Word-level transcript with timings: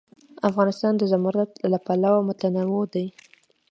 افغانستان 0.49 0.93
د 0.97 1.03
زمرد 1.11 1.49
له 1.71 1.77
پلوه 1.85 2.19
متنوع 2.27 2.83
دی. 2.93 3.07